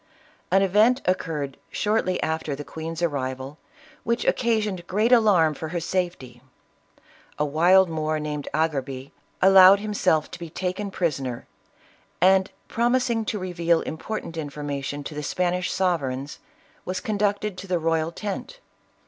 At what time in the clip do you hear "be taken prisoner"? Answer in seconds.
10.39-11.45